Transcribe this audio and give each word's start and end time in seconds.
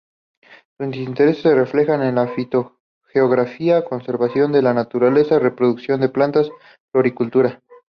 Sus 0.79 0.95
intereses 0.95 1.43
se 1.43 1.53
reflejan 1.53 2.01
en 2.01 2.27
Fitogeografía, 2.29 3.85
Conservación 3.85 4.51
de 4.51 4.63
la 4.63 4.73
Naturaleza, 4.73 5.37
Reproducción 5.37 6.01
de 6.01 6.09
plantas, 6.09 6.49
Floricultura. 6.91 7.61